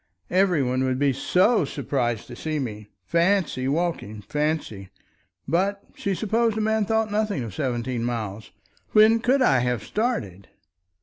[0.31, 2.87] Every one would be so surprised to see me.
[3.05, 4.23] Fancy walking!
[4.23, 4.89] Fancy!
[5.47, 8.49] But she supposed a man thought nothing of seventeen miles.
[8.93, 10.47] When could I have started!